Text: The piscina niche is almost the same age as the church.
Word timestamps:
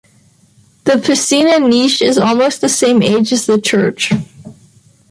The 0.85 0.93
piscina 0.93 1.61
niche 1.61 2.01
is 2.01 2.17
almost 2.17 2.59
the 2.61 2.69
same 2.69 3.03
age 3.03 3.31
as 3.31 3.45
the 3.45 3.61
church. 3.61 4.11